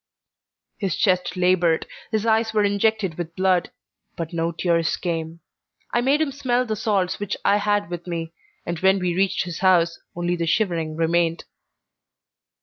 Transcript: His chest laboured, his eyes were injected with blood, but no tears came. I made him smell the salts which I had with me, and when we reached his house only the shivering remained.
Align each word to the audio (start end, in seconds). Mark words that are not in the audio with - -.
His 0.79 0.95
chest 0.95 1.37
laboured, 1.37 1.85
his 2.09 2.25
eyes 2.25 2.55
were 2.55 2.63
injected 2.63 3.19
with 3.19 3.35
blood, 3.35 3.69
but 4.17 4.33
no 4.33 4.51
tears 4.51 4.97
came. 4.97 5.41
I 5.93 6.01
made 6.01 6.19
him 6.21 6.31
smell 6.31 6.65
the 6.65 6.75
salts 6.75 7.19
which 7.19 7.37
I 7.45 7.57
had 7.57 7.91
with 7.91 8.07
me, 8.07 8.33
and 8.65 8.79
when 8.79 8.97
we 8.97 9.13
reached 9.13 9.43
his 9.43 9.59
house 9.59 9.99
only 10.15 10.35
the 10.35 10.47
shivering 10.47 10.95
remained. 10.95 11.43